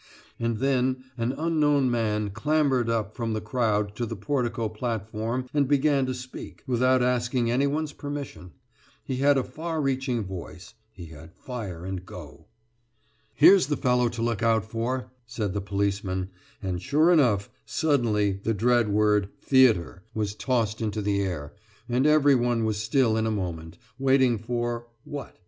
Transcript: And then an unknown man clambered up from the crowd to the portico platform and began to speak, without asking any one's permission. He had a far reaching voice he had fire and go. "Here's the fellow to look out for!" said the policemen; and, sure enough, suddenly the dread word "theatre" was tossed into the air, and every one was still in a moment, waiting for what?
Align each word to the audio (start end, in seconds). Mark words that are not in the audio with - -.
And 0.39 0.57
then 0.57 1.03
an 1.15 1.31
unknown 1.33 1.91
man 1.91 2.31
clambered 2.31 2.89
up 2.89 3.15
from 3.15 3.33
the 3.33 3.39
crowd 3.39 3.95
to 3.97 4.07
the 4.07 4.15
portico 4.15 4.67
platform 4.67 5.47
and 5.53 5.67
began 5.67 6.07
to 6.07 6.15
speak, 6.15 6.63
without 6.65 7.03
asking 7.03 7.51
any 7.51 7.67
one's 7.67 7.93
permission. 7.93 8.49
He 9.03 9.17
had 9.17 9.37
a 9.37 9.43
far 9.43 9.79
reaching 9.79 10.23
voice 10.23 10.73
he 10.91 11.05
had 11.13 11.35
fire 11.35 11.85
and 11.85 12.03
go. 12.03 12.47
"Here's 13.35 13.67
the 13.67 13.77
fellow 13.77 14.09
to 14.09 14.23
look 14.23 14.41
out 14.41 14.65
for!" 14.65 15.11
said 15.27 15.53
the 15.53 15.61
policemen; 15.61 16.29
and, 16.63 16.81
sure 16.81 17.11
enough, 17.11 17.51
suddenly 17.63 18.31
the 18.41 18.55
dread 18.55 18.89
word 18.89 19.29
"theatre" 19.39 20.01
was 20.15 20.33
tossed 20.33 20.81
into 20.81 21.03
the 21.03 21.21
air, 21.21 21.53
and 21.87 22.07
every 22.07 22.33
one 22.33 22.63
was 22.65 22.77
still 22.77 23.17
in 23.17 23.27
a 23.27 23.29
moment, 23.29 23.77
waiting 23.99 24.39
for 24.39 24.87
what? 25.03 25.37